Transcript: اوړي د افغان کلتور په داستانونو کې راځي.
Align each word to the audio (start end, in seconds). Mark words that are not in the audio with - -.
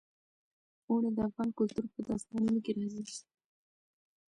اوړي 0.87 1.09
د 1.15 1.19
افغان 1.29 1.49
کلتور 1.57 1.85
په 1.93 1.99
داستانونو 2.07 2.59
کې 2.65 2.71
راځي. 2.77 3.03